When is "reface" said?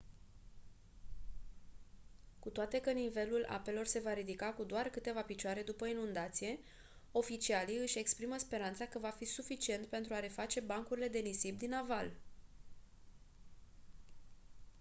10.19-10.59